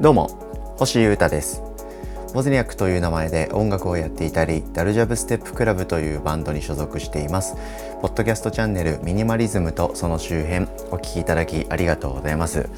[0.00, 0.28] どうも
[0.76, 1.62] 星優太です。
[2.34, 7.56] ボズニャックという名前で音楽をやっていたりダルジャブステップクラブというバンドに所属しています。
[8.04, 12.68] ポッドキャストチャンネルミニマリズムとその周辺お聞きいただきありがとうございます。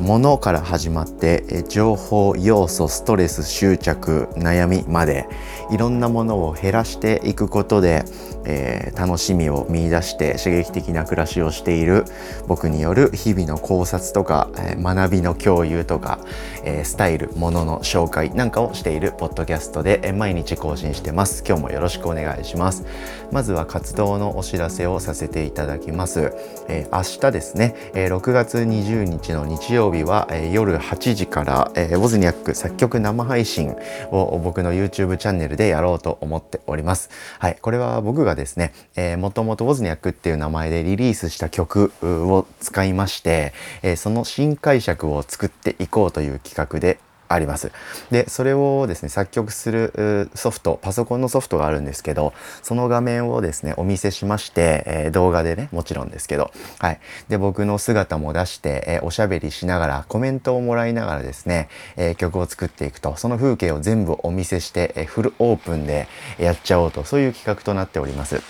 [0.00, 5.28] 物から始まって情報要素ストレス執着悩みまで
[5.70, 8.04] いろんなものを減らしていくことで
[8.44, 12.04] えー、楽しみを見いだして刺激的な暮らしをしている
[12.46, 16.18] 僕による日々の考察とか、学びの共有とか、
[16.64, 21.44] えー、スタイルものの紹介なんかをしているポッドキャストで、毎日更新してます。
[21.46, 22.84] 今日もよろしくお願いします。
[23.30, 26.32] まずは活動のお知らせせをさせていただきます、
[26.68, 33.74] え明日ですね、え6月20日の日曜日は、え夜8時から、えボズニャック作曲生配信
[34.10, 37.10] を僕の YouTube チャンネルでやろうと思っております。
[37.38, 46.98] はいこれは僕がですね、えー、もともとウォズニャックっていう名前でリリースした曲を使いまして、えー、その新解釈を作っていこうという企画で
[47.32, 47.72] あります。
[48.10, 57.00] で、それをですね、作曲するソフト、パソコンのソフトがあるんですけど、その画面をですね、お見せしまして、えー、動画でね、もちろんですけど、はい。
[57.28, 68.40] で、僕の姿も出して、えー、おしゃべりしながら、コメントをもらいながらですね、えー、曲を作っていくと、その風景を全部お見せして、えフルオープンでやっちゃおうと、そういう企画となっております。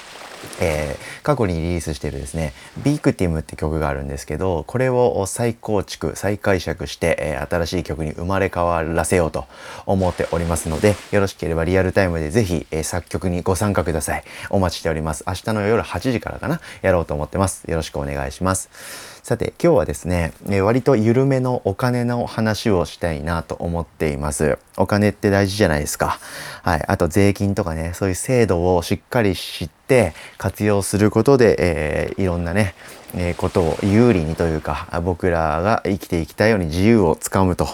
[0.63, 2.53] えー、過去にリリースしているですね
[2.85, 9.47] 「ビクティム」って曲があるんですけどこれを再構築再解釈して、えー、新しい曲に生まれ変わらせようと
[9.87, 24.59] 思っておりますのでよろしければリアルタイムでぜひ、えー、作曲にご参加くださいお待ちしております明日の夜8時からかなやろうと思ってますよろしくお願いしますさて今日はですね、え割と緩めのお金の話をしたいなと思っています。
[24.77, 26.19] お金って大事じゃないですか。
[26.65, 26.85] はい。
[26.89, 30.15] あと税金とかね、そういう制度をしっかり知って
[30.53, 32.75] 活用することで、えー、いろんなね、
[33.15, 37.67] えー、ことを有利にというか僕らが生きていきたいように自由をつかむと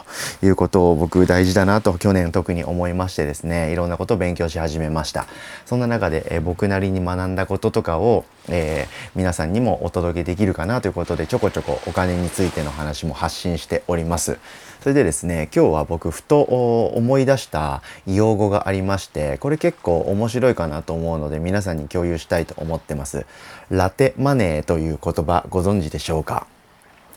[0.45, 5.27] いうことを僕大事だなと去年特に思いましてですねいろんなことを勉強し始めました。
[5.67, 14.39] そんな中で、えー、僕なりに学んだこととかを、えー、皆さんにもお届けできるかなということでちょこちょこお金についての話も発信しております。
[14.81, 23.27] それでですね今日は僕ふと思い出した用語がありましてこれ結構面白いかなと思うので皆さんに共有したいと思ってます。
[23.71, 26.47] ラテマネーという言葉ご存知でしょうか？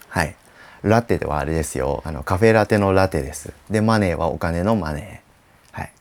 [0.10, 0.36] はい。
[0.82, 2.02] ラテではあれですよ。
[2.06, 3.54] あのカフェラテのラテです。
[3.70, 5.80] でマネーはお金のマネー。
[5.80, 5.92] はい。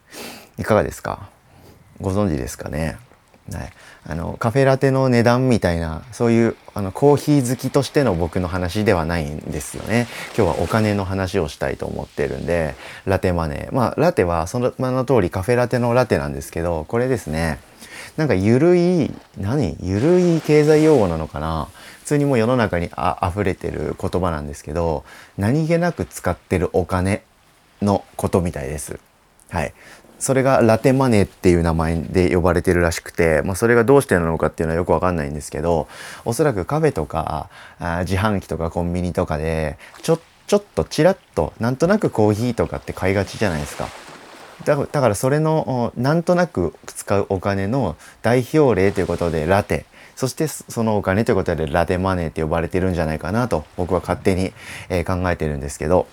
[0.58, 1.28] いかがですか？
[2.00, 2.96] ご存知ですかね？
[3.52, 3.72] はい、
[4.06, 10.06] あのカフェラテの値段みたいなそういうあのコーヒー好きとしての僕の話ではないんですよね。
[10.36, 13.68] 今日はお金の話をしたいと思ってるんでラテマネ。
[13.70, 17.58] ーまあラテはその名の通りカフェラテのラテなんですけどこれですね
[18.16, 19.76] なんかゆるい何？
[19.80, 21.68] ゆるい経済用語なのかな？
[22.00, 25.04] 普通にもう世の中にあ溢れてる言葉なんですけど
[25.38, 27.22] 何気なく使ってるお金
[27.82, 28.98] のことみたいです。
[29.48, 29.72] はい、
[30.20, 35.88] それがラテマネーっていう名前で呼ばれてるらしくて、まあ、それがどうしてなのかっていうのはよくわかんないんですけど
[36.24, 37.48] おそらくカフェとか
[37.78, 43.88] あ自販機とかコンビニとかでちょちょっとちらっとなんとなくコーヒーとかって買いがちじゃないですか。
[44.64, 49.86] だからそれのなんとなく使うお金の代表例ということでラテ
[50.16, 54.52] そしてそのお金ということでラテマネーって呼ばれてるんじゃないかなと僕は勝手に、
[54.90, 56.08] え考えてるんですけど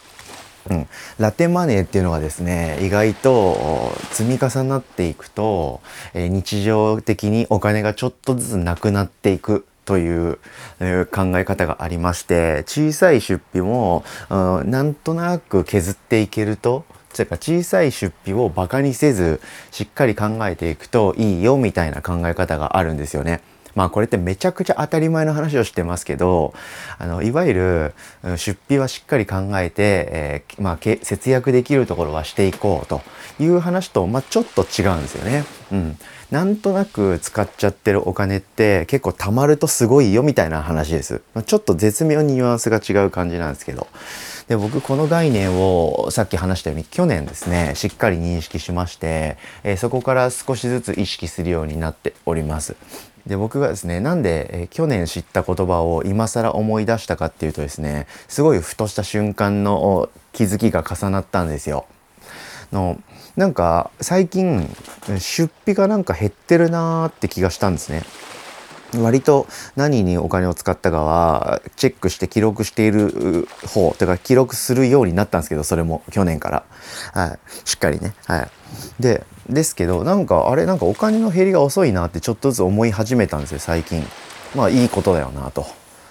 [0.69, 0.87] うん、
[1.19, 5.81] ラテマネーっていうのがですね意外と積み重なっていくと、
[6.13, 10.39] え、日常的にお金がちょっとずつなくなっていくという、
[10.79, 16.85] え、考え方がありまして小さい出費も、うん、なんとなく削っていけると
[17.15, 19.41] というか小さい出費をバカにせず
[19.71, 23.41] しっかり考えていくといいよみたいな考え方があるんですよね。
[23.77, 26.55] まあこれってめちゃくちゃ当たり前の話をしてますけど
[26.97, 27.93] あのいわゆる
[28.35, 33.01] 出費はしっかり考えて、えー、まあ、節約できるところはしていこうと
[33.39, 35.45] いう話と、まあ、ちょっと違うんですよね。
[35.71, 35.97] うん、
[36.31, 41.21] なんとなく使っちゃってるお金って結構貯まるとすごいよみたいな話です。
[41.35, 43.85] まあ、ちょっと絶妙にニュアンスが違う感じなんですけど。
[44.47, 49.35] で僕この概念をさっき話したように去年ですねしっかり認識しまして、
[49.65, 52.77] えー、そこから少しずつ意識するようになっております。
[53.27, 61.85] で僕がですねなんで、え去年知った言葉を今更思い出したかっていうとですねすごいふとした瞬間の気づきが重なったんですよ。
[62.71, 62.99] の
[63.35, 64.67] なんか最近
[65.19, 68.03] 出費がなんか減ってるなーって気がしたんですね。
[68.95, 76.65] 割と何にお金を使ったかはチェックして記録している方というか記録するようになったんですけどそれも去年から、
[77.13, 78.13] はい、しっかりね。
[78.25, 78.49] はい、
[78.99, 84.05] でですけどなんかあれなんかお金の減りが遅いなってちょっとずつ思い始めたんですよ最近。
[84.55, 85.65] まあいいことだよなと。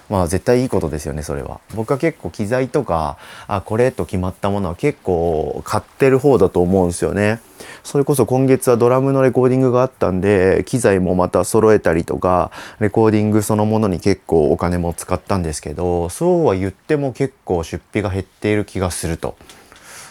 [0.09, 1.59] まあ絶対いいことですよねそれは。
[1.75, 3.17] 僕は結構機材とか
[3.47, 7.39] あこれと決まったものは結構買ってる方だと思うんですよね。
[7.83, 19.35] それこそ今月はドラムのレコーディングがあったんで機材もまた揃えたりとかレコーディングそのものに結構お金も使ったんですけどそうは言っても結構出費が減っている気がすると。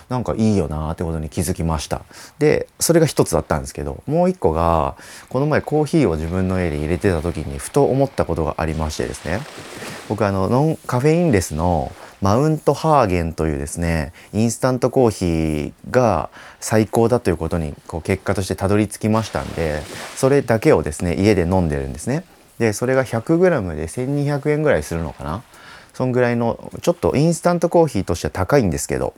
[0.08, 2.02] なんかいいよなーってことに気づきました。
[2.38, 4.96] でそれが一つだったんですけどもう一個が
[5.28, 9.40] この前コーヒーを自分の家で入れてた時にふと思ったことがありましてですね。
[10.08, 11.92] 僕あのノンカフェインレスの
[12.22, 16.30] マウントハーゲンというですねインスタントコーヒーが
[16.60, 19.82] 最高だということにこう結果としてたどり着きましたんで
[20.14, 22.24] それだけをですね家で飲んでるんですね。
[22.58, 25.42] でそれが 100g で1200円ぐらいするのかな。
[25.92, 29.14] そんぐらいのちょっとインスタントコーヒーとしては高いんですけど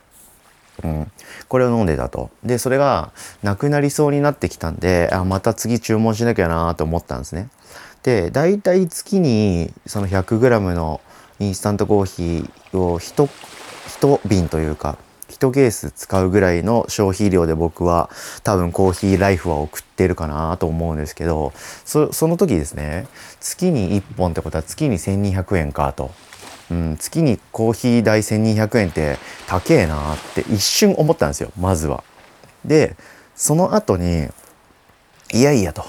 [0.83, 1.11] うん、
[1.47, 2.29] これを飲んでたと。
[2.43, 3.11] でそれが
[3.43, 7.49] なくなりそうになってきたんであまた次注文しなきゃなと思ったんですね。
[8.03, 11.01] で大体月にその 100g の
[11.39, 13.29] インスタントコーヒーを 1,
[13.87, 14.97] 1瓶というか
[15.29, 18.09] 1ケース使うぐらいの消費量で僕は
[18.43, 21.53] 多分コーヒーライフは送ってるかなと思うんですけど
[21.85, 23.07] その時ですね。
[23.39, 26.11] 月に1本ってことは月に1200円かと。
[26.71, 29.17] うん、月にコーヒー代1200円って
[29.47, 32.03] 高えなって一瞬思ったんですよまずは。
[32.65, 32.95] で
[33.35, 34.27] その後に
[35.33, 35.83] いやいやと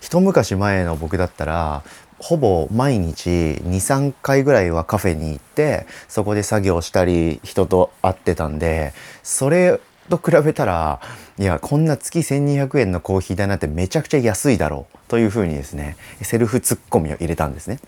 [0.00, 1.82] 一昔前の僕だったら
[2.18, 8.92] ほぼ毎日23回ぐらいはカフェに行ってそこで作業したり人と会ってたんで
[9.22, 9.80] それ
[10.10, 11.00] と比べたら
[11.38, 17.78] いやこんな月1200円のコーヒー代なんてめちゃくちゃ安いだろうというふうにですねセルフツッコミを入れたんですね。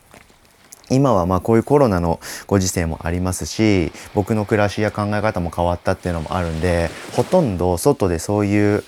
[0.93, 8.85] 今はまあこういうコロナのご時世もありますし僕の暮らしや考え方も変わったっていうのもあるんでほとんど外でそういう、う、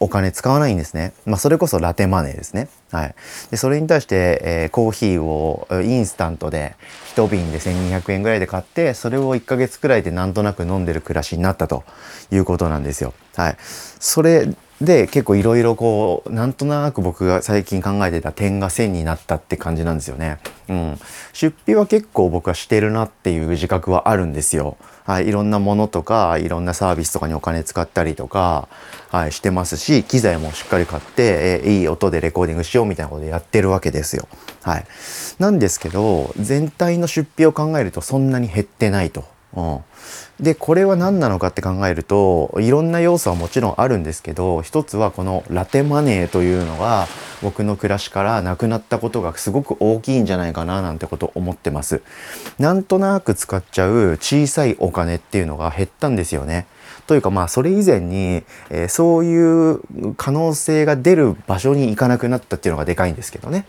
[0.00, 3.14] お金使わないんですね、まあ、それこそラテマネーですね、はい、
[3.50, 6.74] でそれに対して、えー、コーヒーをインスタントで
[7.14, 11.84] 1瓶で1200円ぐらいで買ってそれを1ヶ月くらいでなんとなく飲んでる暮らしになったと
[12.30, 13.14] いうことなんですよ。
[13.36, 14.48] はい、それ
[14.80, 20.38] で結構いろいろこうなんとなく僕が最近考えてた点が線になったって感じなんですよね。
[20.68, 20.98] うん、
[21.32, 24.76] 出費は結構僕はしてるなっていう自覚はあるんですよ。
[25.04, 28.68] はい、いろんなものとかいろんなサービスとかにお金使ったりとか、
[29.10, 34.28] はい、してますし機材もしっかり買って、えいい音でレコーディングしようみたいなことやってるわけですよ。
[34.62, 34.84] はい、
[35.38, 39.24] なんですけど全体の出費を考えるとそんなに減ってないと。
[39.54, 39.80] うん、
[40.44, 47.06] でこれは何なのかって考えるといろんな要素はもちろんあるんですけど一つはこのラテマネーというのが
[47.42, 52.02] 僕の暮らしからなくなったことがすごく大きいんじゃないかななんてこと思ってます。
[52.58, 56.66] なんとなく使っちゃう小さいお金っていうのが減ったんですよね。
[57.06, 63.66] というかまあそれ以前に、えー、そういう可能性が出る場所に行かなくなったっていうのがでかいんですけどね。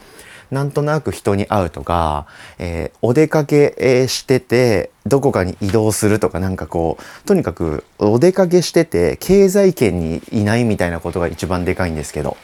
[0.51, 2.25] なんとなく人に会うとか、
[2.57, 12.37] えー、お出かけしててどこかに移動するとかなんかこうとにかくお出かけしてて経済圏にいないみたいなことが一番でかいんですけど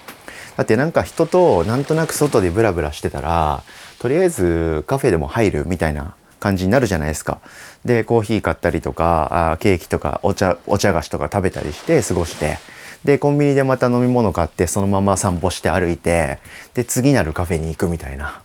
[0.58, 3.64] だってなんか人となんとなく外でブラブラしてたら
[4.00, 7.40] とりあえずカフェでも入るみたいな感じになるじゃないですか。
[7.86, 12.58] でコーヒー買ったりとかあケーキとかお茶お茶菓子とか食べたりして過ごして
[13.06, 16.40] でコンビニでまた飲み物買ってそのまま散歩して歩いて
[16.74, 18.42] で次なるカフェに行くみたいな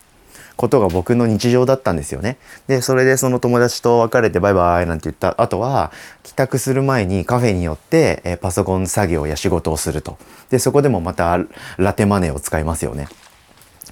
[0.58, 2.36] ことが僕の日常だったんですよね。
[2.66, 5.92] でそれでその友達と別れてバイバイなんて言った後は
[6.24, 10.18] 帰宅する前にカフェに寄って、えパソコン作業や仕事をすると。
[10.50, 11.38] でそこでもまた
[11.76, 13.06] ラテマネーを使いますよね。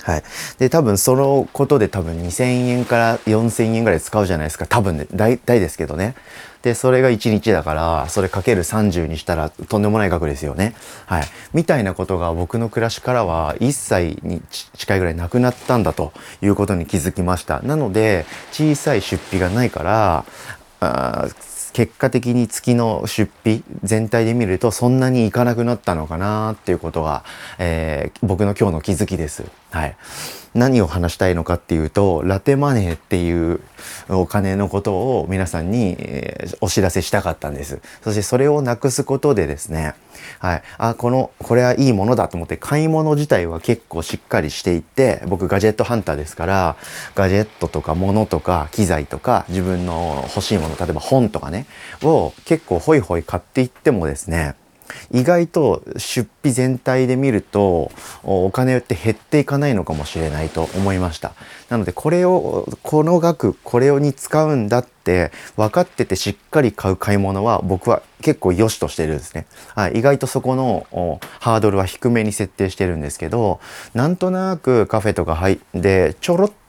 [0.03, 0.23] はい。
[0.59, 4.67] で、多分そのことで多分2000円から4000円ぐらい使うじゃないですか。
[4.67, 6.15] 多分ね、大体ですけどね。
[6.63, 10.75] で、それが1日だから、それかける30にしたらとんでもない額ですよね。
[11.07, 11.25] はい。
[11.55, 14.43] みたいなことが僕の暮らしからは一切に
[14.75, 16.13] 近いぐらいなくなったんだと
[16.43, 17.61] いうことに気づきました。
[17.61, 20.25] なので、小さい出費がないから、
[20.81, 21.29] あ
[21.77, 27.23] 結果的に月の出費全体で見るとそんなにいかなくなったのかなっていうことが、
[27.59, 29.45] えー、僕の今日の気づきです。
[29.73, 29.97] はい。
[30.55, 33.61] 何を話したいのかっていうとラテマネーっていう
[34.09, 35.97] お金のことを皆さんに、
[36.61, 37.81] お知らせしたかったんです。
[38.03, 39.95] そしてそれをなくすことでですね
[40.39, 40.63] はい。
[40.79, 46.77] あこのこれはいいものだと思って買い物自体は結構しっかりしていって僕ガジェットハンターですから
[47.15, 51.67] ガジェットとか物とか機材とか自分の欲しいもの例えば本とかね
[52.03, 54.55] を結構ホイホイ買っていってもですね
[55.13, 57.91] 意外と出費全体で見ると
[58.23, 61.33] お金って減っていかないのかもしれないと思いました。
[61.69, 70.87] なのでこれをこの額これに使うんだって分かっててしっかり買う買い物は僕は結構良しとしてるんですね、はい、意外とそこの
[71.41, 73.61] ハードルは低めに設定してるんですけど
[73.95, 76.66] なんとなくカフェとか入ってちょろっと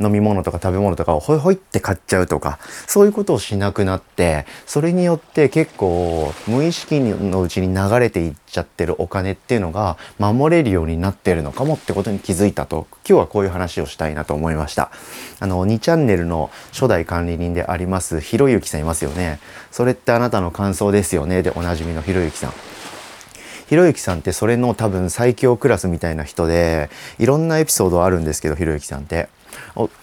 [0.00, 14.90] 飲み物とか食べ物とかをホイホイって買っちゃうとかそういうことをしなくなってそれによって結構無意識のうちに流れていっちゃってるお金っていうのが守れるようになってるのかもってことに気づいたと今日はこういう話をしたいなと思いました。
[15.38, 19.38] あの2チャンネルの初代管理人でありますひろゆきさんいますよね。
[19.70, 21.42] それってあなたの感想ですよね？
[21.42, 22.52] でおなじみのひろゆきさん。
[23.68, 29.28] ひろゆきさんってそれの多分最強クラスみたいな人でいろんなエピソードあるんですけどひろゆきさんって。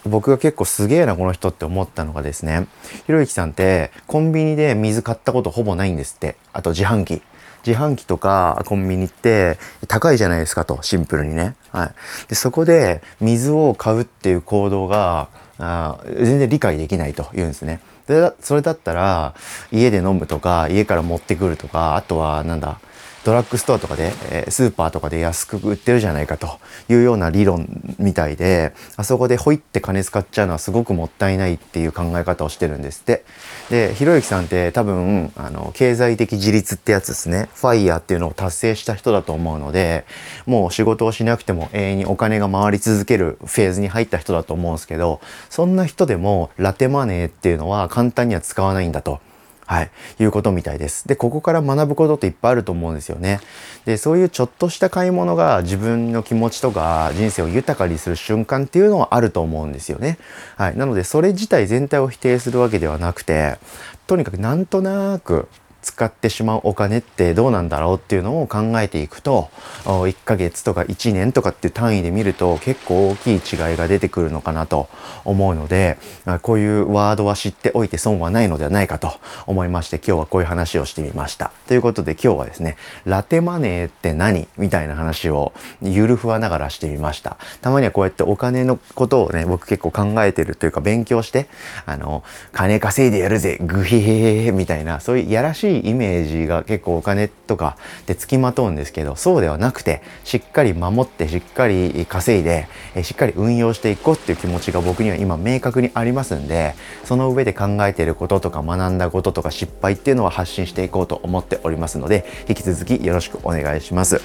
[0.04, 2.66] 僕が結構すげえなこの人って思ったのがですね
[3.06, 6.36] ひろゆきさんってコンビニで水買ったことほぼないんですって。
[6.52, 7.22] あと自販機。
[7.66, 10.78] 自販機とかコンビニって高いじゃないですかと。
[10.82, 11.90] シンプルにね、はい、
[12.28, 17.80] でそこで水を買うっていう行動があ全然理解できないと言うんですね。
[18.06, 19.34] でそれだったら
[19.70, 22.80] 家で飲むとか家から持ってくるとかあとはなんだ
[23.28, 26.58] ドラッグストアとかで、えー、スーパーとかで安く売ってるじゃないかと
[26.88, 33.26] いうような理論みたいであそこでほいって金使っちゃうのはすごくもったいないっていう考え方をしてるんですって
[33.68, 40.06] でひろゆきさんって多分あの経済的自立ってやつですねファイヤーっていうのを達成した人だと思うので
[40.46, 45.20] もう仕事をしなくても永遠にお金が回り続けるフェーズに入った人だと思うんですけど
[45.50, 49.20] そんな人でもラテマネーっていうのは簡単には使わないんだと。
[49.68, 51.06] はい、いうことみたいです。
[51.06, 53.38] で、ここから学ぶことっていっぱいあると思うんですよね。
[53.84, 60.16] で、そういうちょっとした買い物が自分の気持ちとか人生を豊かにする瞬間っていうのはあると思うんですよね。
[60.56, 63.58] はい、なので、それ自体全体を否定するわけではなくて、
[64.06, 65.48] とにかくなんとなく
[65.82, 69.48] 使ってしまうお金ってどうなんだろうっていうのを考えていくと
[69.84, 73.40] 1ヶ月とか1年とかっていう単位で見ると結構大きい違い
[73.76, 74.88] が出てくるのかなと
[75.24, 75.98] 思うので
[76.42, 79.12] こういうワードは知っておいて損はないのではないかと
[79.46, 81.52] 思いまして今日はこういう話をしてみました。
[81.68, 87.36] ということで今日はですねラテマネーって何みたいな話をゆるふわながらしてみました。
[87.60, 91.48] たまにはこうやってお金のことをね僕結構考えてるというか勉強して
[91.86, 102.68] あの金稼いでやるぜグヒヘヘヘみたいなそういうやらしいしいイメージが結構お金とかでつきまとうんですけどそうではなくてしっかり守ってしっかり稼いで
[103.02, 114.20] しっかり運用していこうっていう気持ちが僕には今明確にありますんでその上で考えていることとか学んだこととか失敗っていうのは発信していこうと思っておりますので引き続きよろしくお願いします。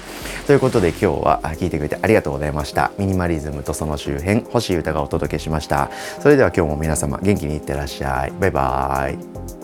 [0.46, 2.92] ということで今日は聞いてくれてありがとうございました。
[2.98, 5.90] ミニマリズムとその周辺星歌がお届けしました。
[6.20, 8.32] それでは今日も皆様元気にいってらっしゃい。
[8.40, 9.63] バイバーイ。